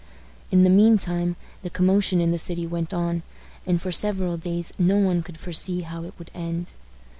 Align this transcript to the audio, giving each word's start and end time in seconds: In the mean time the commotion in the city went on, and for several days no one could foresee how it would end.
In 0.49 0.63
the 0.63 0.71
mean 0.71 0.97
time 0.97 1.35
the 1.61 1.69
commotion 1.69 2.19
in 2.21 2.31
the 2.31 2.39
city 2.39 2.65
went 2.65 2.91
on, 2.91 3.21
and 3.67 3.79
for 3.79 3.91
several 3.91 4.35
days 4.35 4.73
no 4.79 4.97
one 4.97 5.21
could 5.21 5.37
foresee 5.37 5.81
how 5.81 6.05
it 6.05 6.15
would 6.17 6.31
end. 6.33 6.73